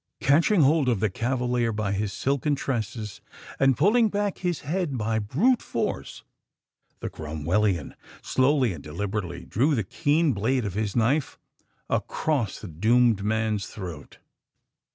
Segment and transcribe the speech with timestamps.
[0.19, 3.21] "Catching hold of the Cavalier by his silken tresses,
[3.59, 6.23] and pulling back his head by brute force,
[7.01, 7.93] the Cromwellian
[8.23, 11.37] slowly and deliberately drew the keen blade of his knife
[11.87, 14.17] across the doomed man's throat.